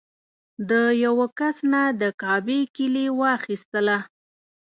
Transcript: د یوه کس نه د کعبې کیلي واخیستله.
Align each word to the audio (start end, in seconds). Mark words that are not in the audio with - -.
د 0.69 0.71
یوه 1.05 1.25
کس 1.39 1.57
نه 1.71 1.83
د 2.01 2.03
کعبې 2.21 2.59
کیلي 2.75 3.05
واخیستله. 3.21 3.97